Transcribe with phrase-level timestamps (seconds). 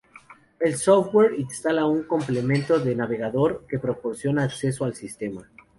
[0.59, 5.47] El software instala un complemento de navegador que proporciona acceso al sistema.